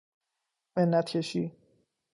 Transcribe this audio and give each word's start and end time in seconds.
منت 0.75 1.05
کشی 1.09 1.51